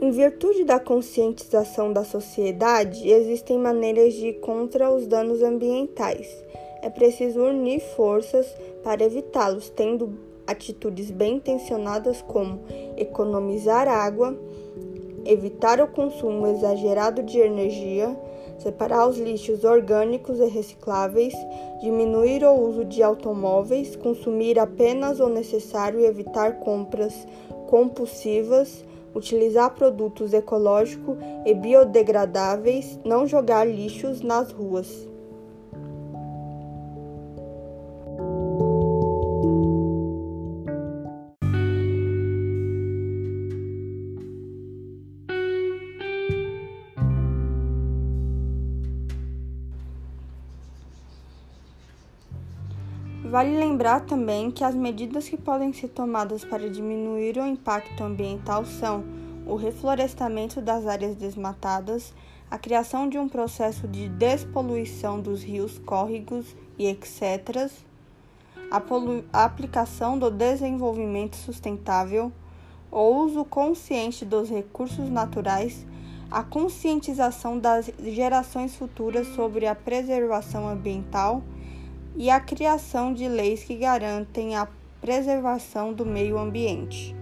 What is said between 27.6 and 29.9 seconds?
compulsivas utilizar